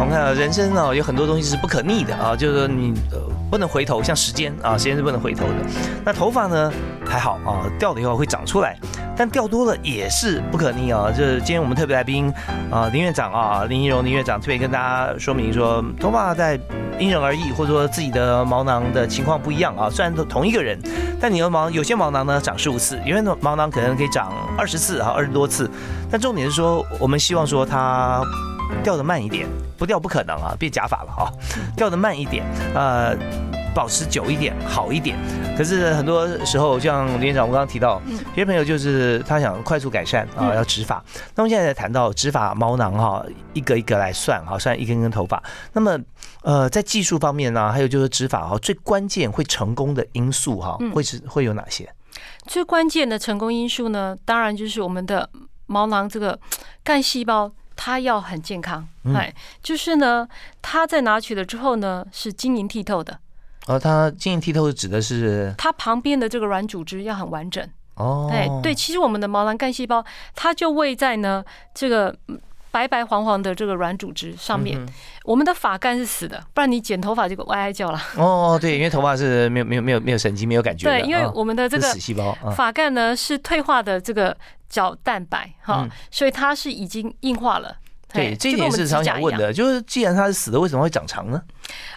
[0.00, 3.18] 我们看到人生哦，有很多东西是不可逆的啊，就是说你呃
[3.50, 5.54] 不能回头，像时间啊，时间是不能回头的。
[6.04, 6.72] 那头发呢
[7.04, 8.78] 还好啊，掉了以后会长出来，
[9.16, 11.10] 但掉多了也是不可逆啊。
[11.10, 12.32] 就是今天我们特别来宾
[12.70, 16.58] 啊，林院长啊，林一荣林院长特别跟大家说明说，头发在
[16.98, 19.88] 因人而异，或者说自己的毛囊的情况不一样啊。
[19.90, 20.78] 虽然都同一个人，
[21.20, 25.70] 但你的毛有些毛囊呢长十五次，有些毛囊可能可以长二十次啊，二十多次。
[26.10, 28.22] 但重点是说，我们希望说它。
[28.82, 31.30] 掉的慢一点，不掉不可能啊，变假发了哈。
[31.76, 33.16] 掉的慢一点，呃，
[33.74, 35.16] 保持久一点，好一点。
[35.56, 38.00] 可是很多时候，像林院长，我刚刚提到，
[38.30, 41.02] 有些朋友就是他想快速改善啊，要植发。
[41.34, 45.42] 那么现在在谈到植发毛囊哈，一个一个来算哈，算一根根头发。
[45.72, 45.98] 那么
[46.42, 51.88] 呃，在技术方面呢，还有就是植发哈，最关键会成功的因素哈，会是会有哪些？
[52.46, 55.28] 最关键的成功因素呢，当然就是我们的
[55.66, 56.38] 毛囊这个
[56.82, 57.52] 干细胞。
[57.80, 60.28] 它要很健康，哎，就是呢，
[60.60, 63.20] 它在拿取了之后呢，是晶莹剔透的。
[63.68, 67.64] 哦，它晶莹剔透指的是它旁边的这个软组织要很完整。
[67.94, 72.14] 哦，哎，对，其实我们的毛囊干细胞，它就位在呢这个
[72.70, 74.78] 白白黄黄的这个软组织上面。
[75.24, 78.00] 我们的发干是死的，不然你剪头发就歪歪叫了。
[78.16, 80.88] 哦，对，因为头发是没有没有没有没有神经没有感觉。
[80.88, 84.36] 对，因为我们的这个死细胞发干呢是退化的这个。
[84.68, 87.74] 角蛋白哈，所以它是已经硬化了。
[88.12, 91.42] 对，这一点是常想问的，就是既然它是死的，为什么会长长呢？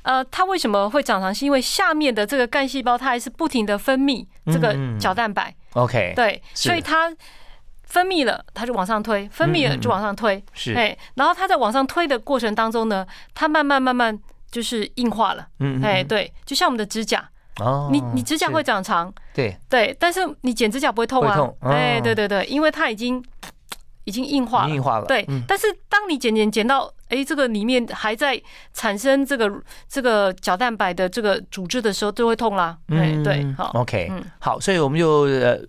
[0.03, 1.35] 呃，它为什么会长长？
[1.35, 5.53] 是因为下面的这个干细胞它还是不停的分泌这个角蛋白。
[5.73, 7.13] OK，对，所以它
[7.91, 10.41] 分泌了，它就往上推；分泌了就往上推。
[10.53, 14.17] 是，哎，然后它在往上推的过程当中呢，它慢慢慢慢
[14.49, 15.45] 就是硬化了。
[15.59, 17.29] 嗯，哎，对，就像我们的指甲。
[17.59, 23.21] 哦，你你指甲会长长，对对，但是你剪指甲不会痛啊痛，哎，对对对，因为它已经
[24.05, 25.27] 已经硬化了，硬化了，对。
[25.45, 28.41] 但是当你剪剪剪到，哎，这个里面还在
[28.73, 29.51] 产生这个
[29.89, 32.77] 这个角蛋白的这个组织的时候，就会痛啦。
[32.87, 35.59] 哎，对，好，OK，好，所以我们就呃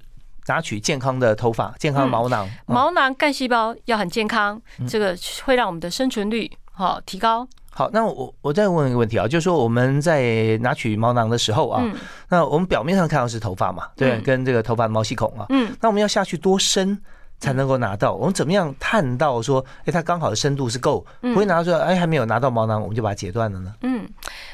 [0.47, 7.47] 拿取健康的头发，健康毛囊，毛囊干细胞要很健康，这个会让我们的生存率好提高。
[7.75, 11.83] 好，那我我再问一个问题啊，就是说我们在拿取毛囊的时候啊，
[12.29, 17.01] 那我们表面上看到是头发嘛，对，跟这个头发的毛细孔啊，嗯，那我们要下去多深
[17.43, 18.15] 才能够拿到？
[18.15, 23.75] 我们怎么样探到说，哎，它刚好的深度是够，不会拿到说，哎，还没有拿到毛囊，我们就把它截断了呢？
[23.83, 24.09] 嗯，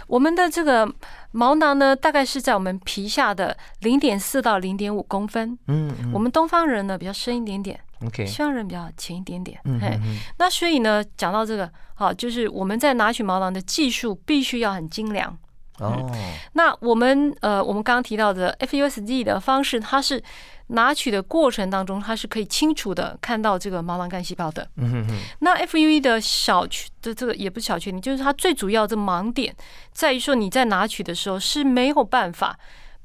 [0.07, 0.91] 我们的这个
[1.33, 7.79] 毛囊呢，大概是在我们皮下的零点四到零点五公分，嗯，我们东方人呢比较深一点点。
[8.07, 10.01] OK，西方人比较浅一点点，嘿，
[10.39, 15.37] 那所以呢，讲到这个，好，就是我们在拿取毛囊的技术必须要很精良。
[15.81, 16.11] 哦，
[16.55, 20.21] 那我们呃，我们刚刚提到的 FUSD 的方式，它是
[20.69, 24.69] 拿取的过程当中，它是可以清楚的看到这个毛囊干细胞的。
[24.77, 25.19] 嗯哼哼。
[25.41, 29.55] 那 FUE 的小缺的这个也不是小缺点，就是它最主要的盲点
[29.93, 32.59] 在于说你在拿取的时候是没有办法。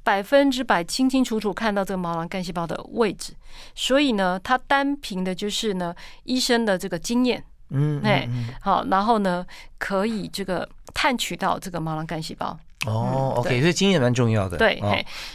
[0.06, 3.32] 百分之百清清楚楚看到这个毛囊干细胞的位置，
[3.74, 5.96] 所以呢，它单凭的就是呢
[6.26, 8.28] 医生的这个经验嗯，哎，
[8.60, 9.46] 好，然后呢，
[9.78, 12.60] 可以这个探取到这个毛囊干细胞。
[12.86, 14.58] 哦，OK，所以经验蛮重要的。
[14.58, 14.82] 对，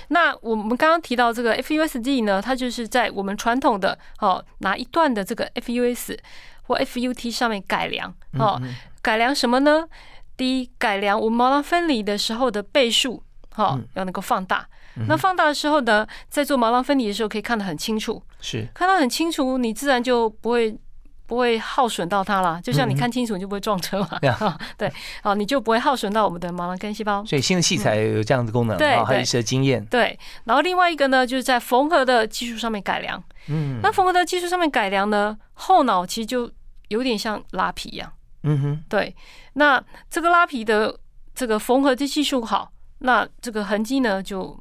[0.08, 6.18] 那我们刚刚提到这个 FUSD 呢，它就是在我们传统的哦拿一段的这个 FUS
[6.62, 8.60] 或 FUT 上面改良哦，
[9.00, 9.88] 改良什么呢？
[10.36, 13.22] 第一，改良我们毛囊分离的时候的倍数，
[13.56, 14.68] 哦，要能够放大。
[15.06, 20.76] 那放大的时候呢，在做毛囊分离的时候可以看得很清楚，是看到很清楚，你自然就不会。
[21.28, 24.18] 不会耗损到它啦，就像你看清楚，你就不会撞车嘛。
[24.78, 24.90] 对，
[25.22, 27.22] 好，你就不会耗损到我们的毛囊干细胞。
[27.26, 29.84] 所以新的器材有这样的功能，对，还有一些经验。
[29.84, 33.22] 对，然后另外一个呢，就是在缝合的技术上面改良。
[33.48, 36.50] 嗯，那缝合的技术上面改良呢，后脑其实就
[36.88, 38.10] 有点像拉皮一样。
[38.44, 39.14] 嗯哼，对，
[39.52, 40.98] 那这个拉皮的
[41.34, 44.58] 这个缝合的技术好，那这个痕迹呢就。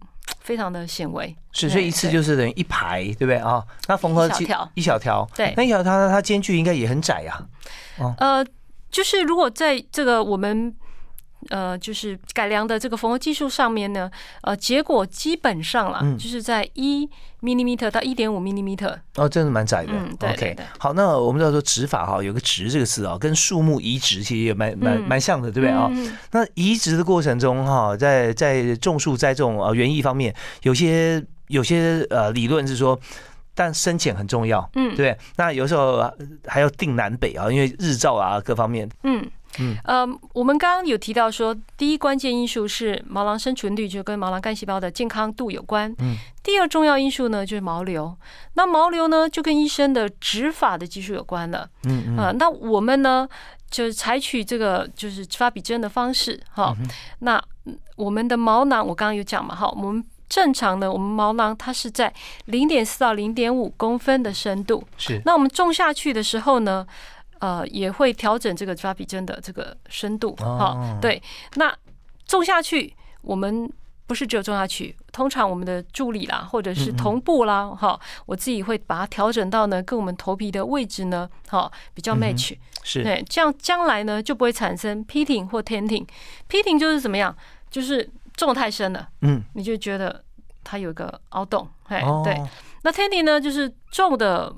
[0.48, 3.62] 非常的显微，是，所以一次就是等于一排，对不对啊？
[3.88, 7.46] 那缝合几小条，一小条，对，那一小条它间距应该也很窄呀。
[8.18, 8.46] 呃，
[8.90, 10.74] 就是如果在这个我们。
[11.50, 14.10] 呃，就是改良的这个缝合技术上面呢，
[14.42, 17.08] 呃，结果基本上啦，就是在一
[17.42, 18.98] millimeter 到一点五 millimeter。
[19.16, 19.94] 哦，真的蛮窄的。
[19.94, 20.66] 嗯，对对对。
[20.78, 25.90] 好，那我们要说植法哈，有个植这个词啊，跟树木移植其实也蛮蛮蛮像的，对不对啊？
[26.32, 33.00] 那移植的过程中哈，在在种树栽种呃园艺方面，有些有些呃理论是说，
[33.54, 35.18] 但深浅很重要，嗯，对。
[35.36, 36.12] 那有时候
[36.46, 39.24] 还要定南北啊，因为日照啊各方面，嗯。
[39.60, 45.94] 嗯，呃，我们刚刚有提到说，第一关键因素是毛囊生存率，就跟毛囊干细胞的健康度有关。
[46.00, 48.16] 嗯，第二重要因素呢就是毛瘤，
[48.54, 51.68] 那毛瘤呢就跟医生的植发的技术有关了。
[51.86, 53.28] 嗯嗯，啊，那我们呢
[53.72, 56.76] 就是采取这个就是植发比针的方式，哈。
[57.20, 57.42] 那
[57.96, 62.14] 我们的毛囊我刚刚有讲嘛，哈，我们正常的我们毛囊它是在
[62.46, 64.84] 零点四到零点五公分的深度。
[64.98, 66.86] 是，那我们种下去的时候呢？
[67.40, 71.22] 呃，也会调整这个抓笔针的这个深度，哈，对。
[71.56, 71.76] 那
[72.26, 73.72] 种下去，我们
[74.06, 86.06] 不是只有种下去，通常我们的助理啦，或者是同步啦，哈，我自己会把它调整到呢，跟我们头皮的位置呢，哈，比较 match，是对，这样将来呢就不会产生 pitting 或 tenting。
[86.50, 87.36] pitting 就是怎么样，
[87.70, 90.24] 就是种太深了，嗯，你就觉得
[90.64, 92.42] 它有一个凹洞，哎，对。
[92.84, 94.54] 那 tenting 呢，就是种的。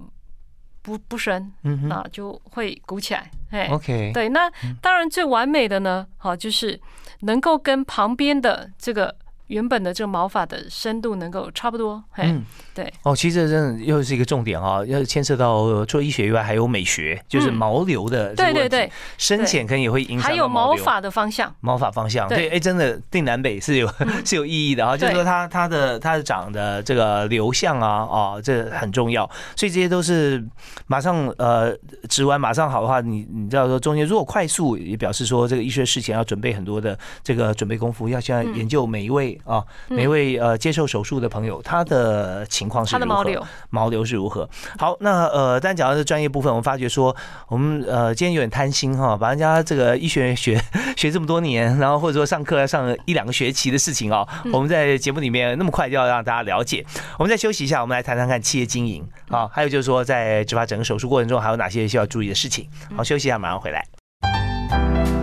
[0.81, 1.51] 不不深，
[1.87, 3.29] 那就会鼓起来。
[3.51, 6.79] 哎，OK，对，那当然最完美的呢，好就是
[7.21, 9.15] 能够跟旁边的这个。
[9.49, 12.91] 原本的这个毛发的深度能够差不多，嗯，对。
[13.03, 20.29] 哦，其实这真的又是一个重点啊，要牵涉到除了医学以外，还有美学，就是毛流的对对对，深浅可能也会影响。
[20.29, 23.91] 还有毛发的方向，毛发方向，对，哎，真的定南北是有
[24.23, 30.45] 是有意义的啊，就是说它它的它的长的这个流向啊啊，这很重要，所以这些都是
[30.85, 31.75] 马上呃
[32.07, 39.38] 植完马上好的话，你你知道说中间如果快速，也表示说这个医学事前要准备很多的这个准备功夫，要先研究每一位。
[39.43, 43.06] 啊，每位呃接受手术的朋友，他的情况是如何？
[43.06, 44.49] 毛流毛流是如何？
[44.78, 47.15] 好，那呃，但讲到这专业部分，我们发觉说，
[47.47, 50.62] 我们呃今天有点贪心哈，把人家这个医学学
[50.95, 56.86] 学这么多年，然后或者说上课要上一两个学期的事情啊，我们在节目里面那么快就要让大家了解。
[57.17, 62.67] 我们再休息一下，我们来谈谈看企业经营啊，还有就是说在执法整个手术过程中还有哪些需要注意的事情。
[62.95, 65.18] 好，休息一下，马上回来。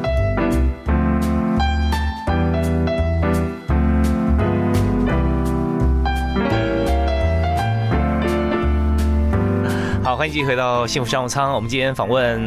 [10.16, 11.52] 欢迎继续回到幸福商务舱。
[11.52, 12.40] 我们今天访问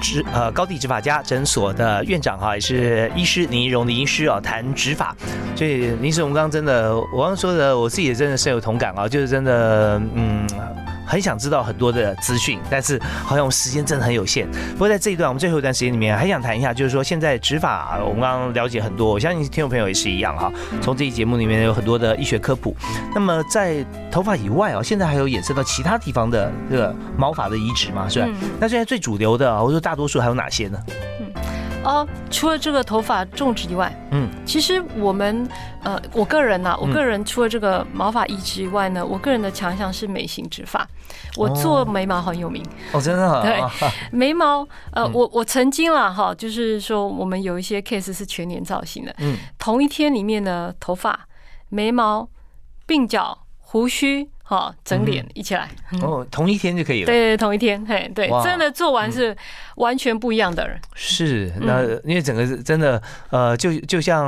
[0.00, 5.14] 执呃高地执法家诊所的院长哈，也是医师林一荣的医师啊，谈执法。
[5.54, 10.47] 所以林师，我们刚刚真的，我刚刚说的，我自己也真的深有同感啊，就是真的，嗯。
[11.08, 14.46] 很想知道很多的资讯，但是好像我们时间真的很有限。
[14.72, 20.52] 不过在这一段我们最后一段时间里面，还想谈一下，就是说现在植发，我们刚刚了解很多，我相信听众朋友也是一样哈。
[20.82, 22.76] 从这期节目里面有很多的医学科普。
[23.14, 28.28] 那么在头发以外啊，现在还有衍生到其他地方的这个毛发的移植嘛，是吧？
[28.60, 30.78] 那现在最主流的，或者说大多数还有哪些呢？
[31.84, 35.48] 哦，除了这个头发种植以外，嗯，其实我们
[35.82, 40.86] 呃，我个人呐，我个人除了这个毛发移植以外呢，我个人的强项是美型植发。
[41.36, 42.62] 我做眉毛很有名。
[42.92, 43.62] 哦，真的对
[44.10, 51.26] 眉毛呃，我我曾经啦哈，就是说我们有一些 case 是全年造型的，嗯，同一天里面的，头发、
[51.68, 52.28] 眉毛、
[52.86, 54.28] 鬓角、胡须。
[54.50, 55.68] 好，整脸一起来。
[56.00, 57.06] 哦，同一天就可以了。
[57.06, 59.36] 对，同一天，嘿，对，真的做完是
[59.76, 60.80] 完全不一样的人。
[60.94, 64.26] 是，那因为整个真的，呃，就就像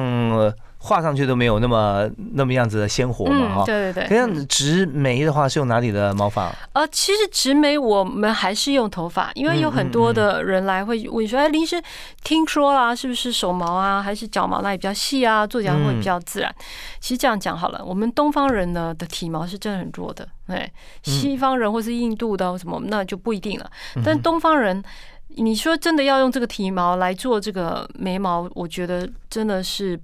[0.83, 3.65] 画上去都没有那么那么样子的鲜活嘛哈。
[3.67, 4.09] 对对对。
[4.09, 6.51] 这样植眉的话是用哪里的毛发？
[6.73, 11.81] 呃，其实植眉我们还是用头发，因为有很多的人来会问说，哎，林师
[12.25, 16.51] 听说啦，是不是手毛啊，还是脚毛那里比较细啊，做起来会比较自然？
[16.99, 20.71] 其实这样讲好了，我们东方人呢的体毛是真的很弱的，哎，
[21.03, 23.71] 西方人或是印度的什么那就不一定了，
[24.05, 24.83] 但东方人。
[25.37, 29.97] 你说真的要用这个体毛来做这个眉毛，我觉得真的是。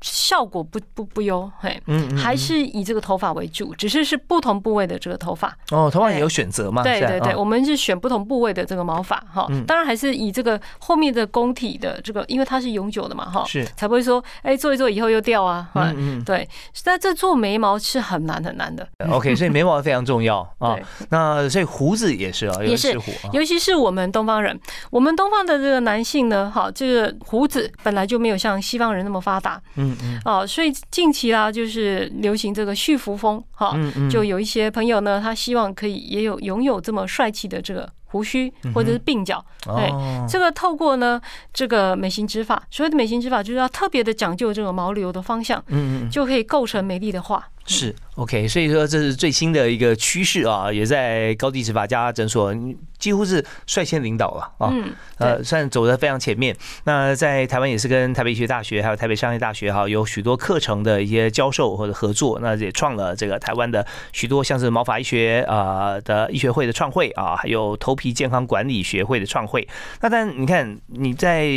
[0.00, 5.48] 效果不不不优，嘿，嗯，还是以这个头发为主，只是是不同部位的这个头发。
[5.70, 6.82] 哦，头发也有选择嘛？
[6.82, 9.46] 对对对，我们是选不同部位的这个毛发哈。
[9.66, 15.68] 当然还是以这个后面的工体的这个，因为它是永久的嘛哈，是才不会说哎做一做以后又掉啊。
[15.74, 16.48] 嗯嗯，对。
[16.84, 18.86] 但这做眉毛是很难很难的。
[19.10, 20.76] OK，所以眉毛非常重要 啊。
[21.08, 24.58] 那所以胡子也是啊，也是胡，尤其是我们东方人，
[24.90, 29.60] 我们东方的这个男性呢，哈，这个胡子本来就没有像西方人那么发达。
[29.74, 30.20] 嗯嗯。
[30.24, 30.72] 哦，所以。
[30.90, 33.76] 近期啦，就是流行这个蓄服风，哈，
[34.10, 37.88] 就有一些朋友呢，他希望可以也有拥有这么帅气的这个。
[38.08, 39.92] 胡须或者是鬓角，对，
[40.28, 41.20] 这个透过呢
[41.52, 47.44] 这个美型植发，所谓的美型植发就是要特别的讲究这个毛流的方向，嗯嗯，就可以构成美丽的画。
[47.66, 52.54] 是 OK，所以说这是最新的一个趋势啊，也在高地植发家诊所
[52.98, 54.72] 几乎是率先领导了啊，
[55.18, 56.56] 呃，算走的非常前面。
[56.84, 69.68] 那在台湾也是跟台北医学大学还有台北商业大学哈，有许多课程的一些教授或者合作，那也创了这个台湾的许多像是毛发医学啊的医学会的创会啊，还有头皮健康管理学会的创会。
[70.00, 71.50] 那但你看你在。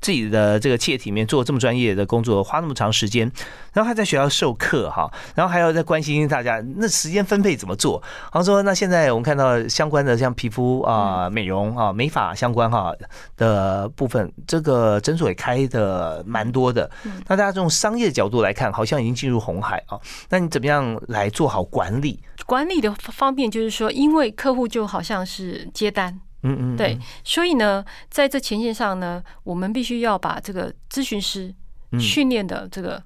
[0.00, 3.30] 自己的这个企业体面做这么专业的工作，花那么长时间，
[3.72, 8.00] 然后还在学校授课哈，然后还要在关心大家，那时间分配怎么做？
[8.32, 12.92] 然后说，那现在我们看到相关的像皮肤啊、美容啊、美发相关哈
[13.36, 16.90] 的部分，这个诊所也开的蛮多的。
[17.26, 19.98] 那大家从商业角度来看，好像已经进入红海啊。
[20.28, 22.20] 那你怎么样来做好管理？
[22.46, 26.20] 管理的方面就是说，因为客户就好像是接单。
[26.42, 31.52] 嗯嗯，对，所以呢，在这前线上呢，我们必须要把这个咨询师
[31.98, 33.02] 训练的这个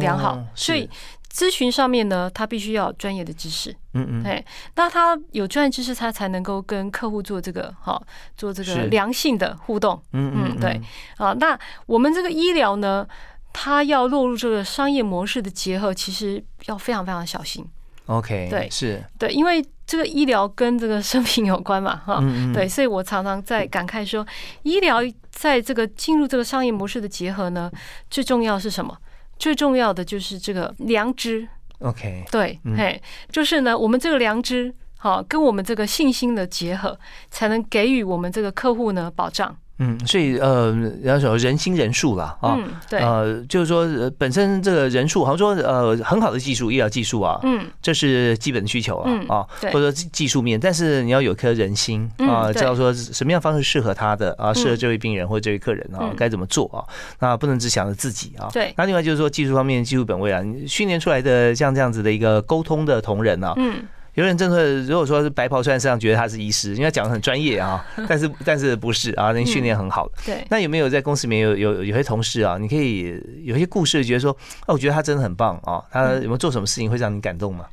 [0.00, 0.88] 良好，所以
[1.32, 3.70] 咨询上面呢，他必须要专业的知识。
[3.92, 4.44] 嗯嗯，哎，
[4.74, 8.04] 那他有专业知识，他才能够跟客户做这个好，
[8.36, 10.02] 做这个良性的互动。
[10.12, 10.80] 嗯嗯，对，
[11.18, 13.06] 啊，那我们这个医疗呢，
[13.52, 17.64] 它要落入这个商业模式的结合，其实要非常非常小心。
[18.06, 22.22] OK，对，是对，因为这个医疗跟这个生命有关嘛， 哈，
[22.54, 24.24] 对，所以我常常在感慨说，
[24.62, 25.00] 医疗
[25.30, 27.70] 在这个进入这个商业模式的结合呢，
[28.08, 28.96] 最重要是什么？
[29.38, 31.46] 最重要的就是这个良知。
[31.80, 33.00] OK，对，嘿，
[33.30, 36.98] 就是呢，我们这个良知，好，跟我们这个信心的结合，
[37.30, 39.54] 才能给予我们这个客户呢保障。
[39.78, 42.58] 嗯，所以呃，要说人心人数啦，啊，
[42.88, 56.80] 对，呃，就是说本身这个人数，好像说呃很好的技术，医疗技术啊，嗯，这是基本的需求啊，啊，或者说技术面，但是你要有颗人心啊，知道说什么样方式适合他的啊，适合这位病人或者这位客人啊，该怎么做啊？
[57.18, 58.72] 那不能只想着自己啊，对。
[58.78, 63.74] 那另外就是说技术方面技术本位啊，训练出来的像这样子的一个沟通的同仁啊，嗯。
[64.16, 69.30] 有人真的，如果说是白袍穿身上，觉得他是医师，因为他讲的很专业啊， 但是但是不是啊？
[69.32, 70.10] 那训练很好。
[70.24, 70.42] 对。
[70.48, 72.56] 那有没有在公司里面有有有些同事啊？
[72.58, 74.32] 你可以有些故事，觉得说，
[74.66, 75.84] 哦，我觉得他真的很棒啊。
[75.90, 77.66] 他有没有做什么事情会让你感动吗？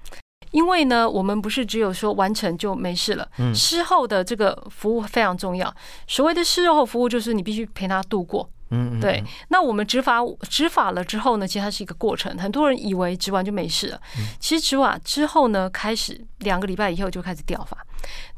[0.51, 5.73] 因为呢，我们不是只有说完成就没事了，嗯，事后的这个服务非常重要。
[6.07, 8.47] 所谓的事后服务，就是你必须陪他度过。
[8.73, 9.23] 嗯，对。
[9.49, 10.19] 那我们执法
[10.49, 12.35] 执法了之后呢，其实它是一个过程。
[12.39, 14.01] 很多人以为执完就没事了，
[14.39, 17.77] 其实执法之后呢，开始两个礼拜以后就开始掉发，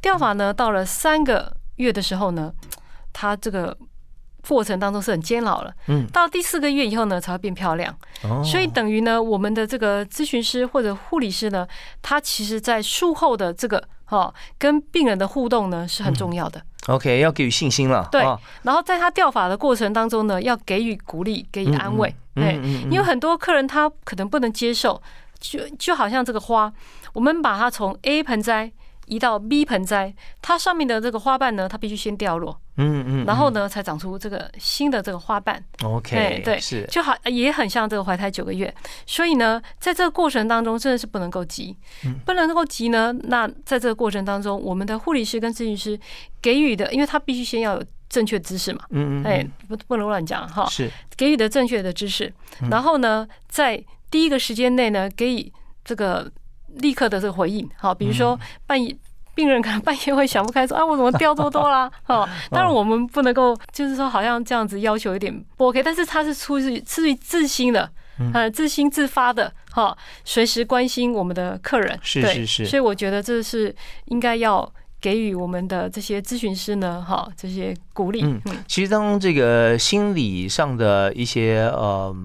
[0.01, 2.53] 掉发呢，到了三个月的时候呢，
[3.13, 3.75] 它这个
[4.53, 5.73] 过程当中是很煎熬了。
[5.87, 7.95] 嗯，到第四个月以后呢，才会变漂亮。
[8.23, 11.67] 哦，所以等于呢，我们的这个咨询师或者护理师呢，
[12.01, 16.61] 他其实在术后的这个哈跟病人的互动呢是很重要的。
[16.87, 18.07] OK，要给予信心了。
[18.11, 18.21] 对，
[18.61, 22.13] 然后在他掉发的过程当中呢，要给予鼓励，给予安慰。
[22.35, 22.53] 哎，
[22.91, 25.01] 因为很多客人他可能不能接受，
[25.39, 26.71] 就就好像这个花，
[27.13, 28.71] 我们把它从 A 盆栽。
[29.05, 35.63] 移到 B 盆栽，它上面的这个花瓣呢，它必须先掉落，嗯嗯，然后呢，才长出这个新的这个花瓣。
[35.83, 38.73] OK，对，是就好，也很像这个怀胎九个月。
[39.05, 41.77] 所以呢，在这个过程当中，真的是不能够急，
[42.25, 43.13] 不能够急呢。
[43.23, 45.99] 那在这个过程当中，我们的护理师跟咨询师
[46.41, 52.33] 给予的，因为他必须先要有正确知识嘛，嗯嗯，哎，不不能乱讲哈，是给予的正确的知识，
[52.71, 55.53] 然后呢，在第一个时间内呢，给予
[55.83, 56.31] 这个。
[56.79, 58.95] 立刻的这个回应，好，比如说半夜
[59.33, 61.91] 病人可能 半夜会想不开，说啊，我怎么掉这么多啦？
[62.07, 67.89] 哦，当然我们不能够，就是说好像这样子要求有点不 OK，但是他是出于出于自心的，
[68.33, 74.71] 呃，自心自发的，哈，随时关心我们的客人，是是是，所以我觉得这是应该要
[75.01, 78.21] 给予我们的这些咨询师呢，哈，这些鼓励。
[78.23, 82.15] 嗯，其实当这个心理上的一些呃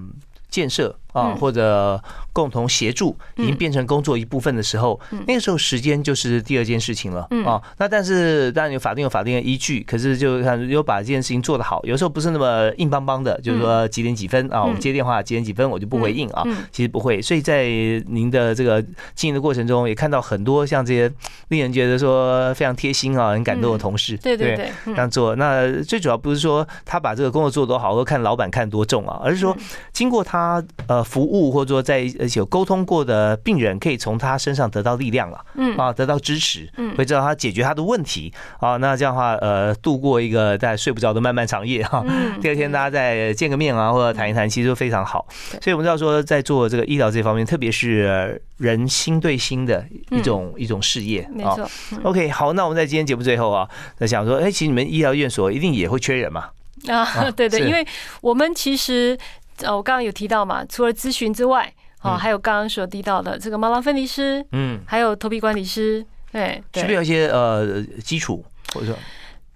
[0.49, 0.97] 建设。
[1.13, 2.01] 啊，或者
[2.33, 7.61] 共同协助已经变成工作一部分的时候，那个时候时间就是第二件事情了啊。
[7.77, 16.43] 那但是当然有法定有法定的依据，可是就看有把这件事情做得好，有时候不是那么硬邦邦的，就是说几点几分啊，我接电话几点几分我就不回应啊。
[16.71, 17.65] 其实不会，所以在
[18.07, 18.81] 您的这个
[19.13, 21.11] 经营的过程中，也看到很多像这些
[21.49, 24.15] 令人觉得说非常贴心啊、很感动的同事。
[24.17, 25.35] 对对对，这样做。
[25.35, 29.55] 那最主要不是说他把这个工作做多好，或看老板看多重啊，而是说
[29.91, 31.00] 经过他呃。
[31.03, 38.77] 服务或者说在而且有沟通过的病人，可以从他身上得到力量了，嗯啊，得到支持，嗯，会知道他解决他的问题啊。
[38.77, 42.03] 那这样的话，呃，度过一个在睡不着的漫漫长夜哈。
[42.41, 45.25] 第二天大家再见个面啊，或者谈一谈，其实都非常好。
[45.61, 51.69] 所以我们知道说，在做这个医疗这方面，特别是人心对心的一种一种事业，没错。
[52.03, 56.49] OK，好，那我们在今天节目最后啊，在想说，哎，其实你们医疗院所一定也会缺人嘛？
[56.87, 57.85] 啊， 对对，因为
[58.21, 59.17] 我们其实。
[59.63, 68.43] 呃，我刚刚有提到嘛，除了咨询之外，哦，还有刚刚所提到的这个毛囊分离师，嗯，还有头皮管理师，对，是不是有一些呃基础
[68.73, 68.95] 或者说？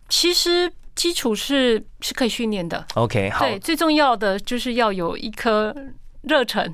[0.07, 2.85] 其实基础是是可以训练的。
[2.93, 5.75] OK，好，对，最重要的就是要有一颗
[6.21, 6.73] 热忱。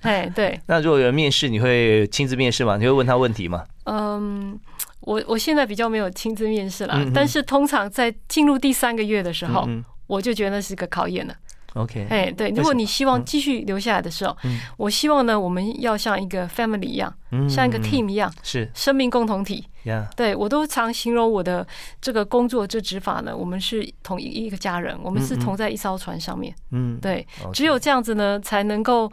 [0.00, 0.58] 哎，对。
[0.66, 2.76] 那如果有人面试，你会亲自面试吗？
[2.76, 3.64] 你会问他问题吗？
[3.84, 4.58] 嗯，
[5.00, 9.68] 我我现在比较没有亲自面试了，但是通常在进入第三个月的时候，
[10.06, 11.34] 我就觉得那是个考验了。
[11.74, 14.36] OK，哎，对，如果你希望继续留下来的时候，
[14.76, 17.12] 我希望呢，我们要像一个 family 一样，
[17.48, 18.70] 像一个 team 一样，是。
[18.74, 19.66] 生命共同体。
[20.14, 21.66] 对我都常形容我的
[22.00, 26.54] 这个工作这执法呢，我们是同一一个家人，我们是同在一艘船上面。
[26.70, 29.10] 嗯，对，只有这样子呢，才能够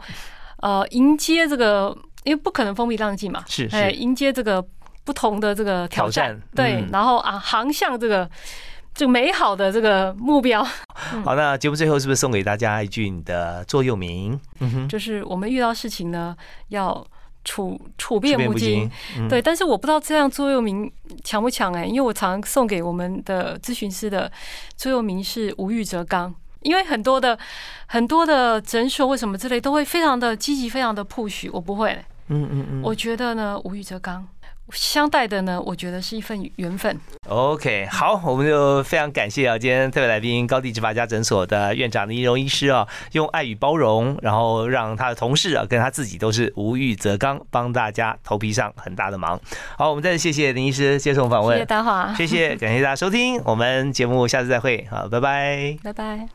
[0.58, 3.90] 呃迎接这个，因为不可能风平浪静嘛，是是。
[3.92, 4.64] 迎接这个
[5.02, 8.30] 不同的这个挑战，对，然后啊航向这个。
[8.94, 10.62] 就美好的这个目标。
[11.24, 14.38] 好，那节目最后是不是送给大家一句你的座右铭？
[14.60, 16.36] 嗯哼，就是我们遇到事情呢，
[16.68, 17.06] 要
[17.44, 18.90] 处处变不惊。
[19.28, 20.90] 对，但是我不知道这样座右铭
[21.24, 24.30] 强不强哎，因为我常送给我们的咨询师的
[24.76, 26.34] 座右铭是无欲则刚。
[26.62, 27.38] 因为很多的
[27.86, 31.98] 很多的诊所为什么之类都会非常的积极，非常的 push，我不会。
[32.28, 34.28] 嗯嗯嗯，我觉得呢，无欲则刚。
[34.72, 36.98] 相待的呢，我觉得是一份缘分。
[37.28, 49.40] OK，好，我们就非常感谢啊，今天特别来宾高地执法家诊所的院长林怡荣医师啊，用爱与包容，然后让他的同事啊，跟他自己都是无欲则刚，帮大家头皮上很大的忙。
[49.76, 56.28] 好，我们再次谢谢林医师接受访问，谢谢大华，谢谢，感谢大家收听，我们节目下次再会，好，拜拜，拜拜。